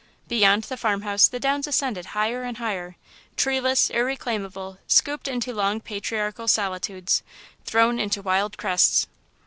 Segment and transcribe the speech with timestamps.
[0.27, 2.95] Beyond the farmhouse the downs ascended higher and higher,
[3.37, 7.21] treeless, irreclaimable, scooped into long patriarchal solitudes,
[7.65, 9.05] thrown into wild crests.